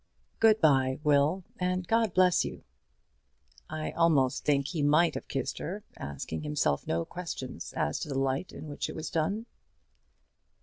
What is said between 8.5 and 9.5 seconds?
in which it was done.